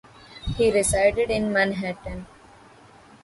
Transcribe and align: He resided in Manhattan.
He 0.57 0.71
resided 0.71 1.29
in 1.29 1.53
Manhattan. 1.53 2.25